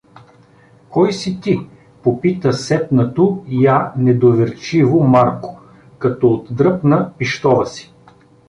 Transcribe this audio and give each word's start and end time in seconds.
—Кой 0.93 1.13
си 1.13 1.41
ти?— 1.41 1.67
попита 2.03 2.53
сепнато 2.53 3.43
я 3.47 3.93
недоверчиво 3.97 5.03
Марко, 5.03 5.61
като 5.99 6.33
отдръпна 6.33 7.13
пищова 7.17 7.65
си. 7.65 7.93